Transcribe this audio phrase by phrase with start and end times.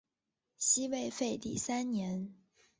[0.57, 2.33] 西魏废帝三年。